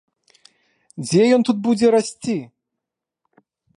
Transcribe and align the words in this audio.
Дзе 1.07 1.21
ён 1.37 1.41
тут 1.49 1.57
будзе 1.67 1.87
расці?! 1.97 2.39